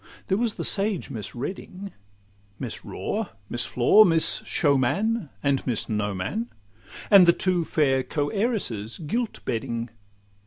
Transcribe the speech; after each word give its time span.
There 0.29 0.37
was 0.39 0.55
the 0.55 0.63
sage 0.63 1.11
Miss 1.11 1.35
Reading, 1.35 1.91
Miss 2.57 2.83
Raw, 2.83 3.27
Miss 3.51 3.67
Flaw, 3.67 4.03
Miss 4.03 4.41
Showman, 4.45 5.29
and 5.43 5.67
Miss 5.67 5.85
Knowman. 5.87 6.47
And 7.11 7.27
the 7.27 7.33
two 7.33 7.63
fair 7.63 8.01
co 8.01 8.29
heiresses 8.31 8.97
Giltbedding. 8.97 9.89